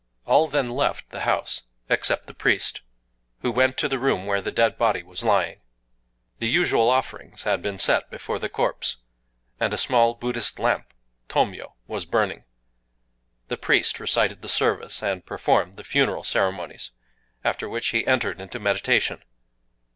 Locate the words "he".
17.89-18.07